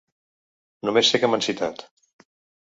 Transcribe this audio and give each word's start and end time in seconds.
Només 0.89 1.11
sé 1.13 1.19
que 1.25 1.29
m’han 1.33 1.45
citat. 1.49 1.85